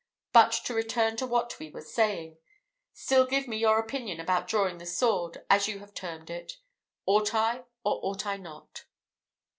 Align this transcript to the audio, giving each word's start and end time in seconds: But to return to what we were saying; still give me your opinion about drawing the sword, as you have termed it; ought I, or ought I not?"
But 0.33 0.51
to 0.65 0.73
return 0.73 1.15
to 1.17 1.27
what 1.27 1.59
we 1.59 1.69
were 1.69 1.83
saying; 1.83 2.39
still 2.91 3.23
give 3.27 3.47
me 3.47 3.57
your 3.57 3.77
opinion 3.77 4.19
about 4.19 4.47
drawing 4.47 4.79
the 4.79 4.85
sword, 4.87 5.45
as 5.47 5.67
you 5.67 5.77
have 5.77 5.93
termed 5.93 6.31
it; 6.31 6.53
ought 7.05 7.35
I, 7.35 7.65
or 7.85 7.99
ought 8.03 8.25
I 8.25 8.37
not?" 8.37 8.85